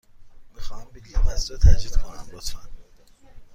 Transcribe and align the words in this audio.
می 0.55 0.61
خواهم 0.61 0.87
بلیط 0.91 1.17
فصلی 1.17 1.57
را 1.57 1.57
تجدید 1.57 1.95
کنم، 1.95 2.27
لطفاً. 2.31 2.59